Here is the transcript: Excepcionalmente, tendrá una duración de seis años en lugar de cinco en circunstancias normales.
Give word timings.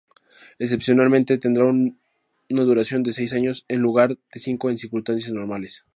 Excepcionalmente, 0.57 1.37
tendrá 1.37 1.65
una 1.65 1.93
duración 2.49 3.03
de 3.03 3.11
seis 3.11 3.33
años 3.33 3.65
en 3.67 3.81
lugar 3.81 4.17
de 4.33 4.39
cinco 4.39 4.71
en 4.71 4.79
circunstancias 4.79 5.31
normales. 5.31 5.85